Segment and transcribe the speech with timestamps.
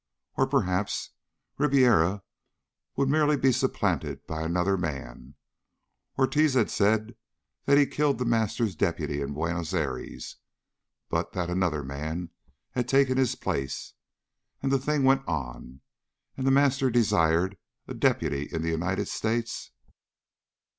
[0.35, 1.11] Or perhaps
[1.59, 2.23] Ribiera
[2.95, 5.35] would merely be supplanted by another man.
[6.17, 7.15] Ortiz had said
[7.65, 10.37] that he killed The Master's deputy in Buenos Aires,
[11.07, 12.31] but that another man
[12.71, 13.93] had taken his place.
[14.63, 15.81] And the thing went on.
[16.35, 17.55] And The Master desired
[17.87, 19.69] a deputy in the United States....